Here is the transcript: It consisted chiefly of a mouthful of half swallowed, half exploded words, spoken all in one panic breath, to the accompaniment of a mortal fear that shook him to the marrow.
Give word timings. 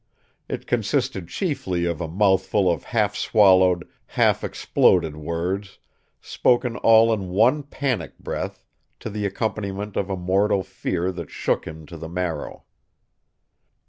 It 0.49 0.65
consisted 0.65 1.27
chiefly 1.27 1.85
of 1.85 2.01
a 2.01 2.07
mouthful 2.07 2.71
of 2.73 2.85
half 2.85 3.15
swallowed, 3.15 3.87
half 4.07 4.43
exploded 4.43 5.15
words, 5.15 5.77
spoken 6.19 6.75
all 6.77 7.13
in 7.13 7.29
one 7.29 7.61
panic 7.61 8.17
breath, 8.17 8.65
to 8.99 9.11
the 9.11 9.27
accompaniment 9.27 9.95
of 9.95 10.09
a 10.09 10.17
mortal 10.17 10.63
fear 10.63 11.11
that 11.11 11.29
shook 11.29 11.65
him 11.65 11.85
to 11.85 11.97
the 11.97 12.09
marrow. 12.09 12.63